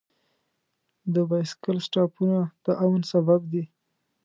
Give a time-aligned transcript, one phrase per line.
[1.13, 3.63] د بایسکل سټاپونه د امن سبب دی.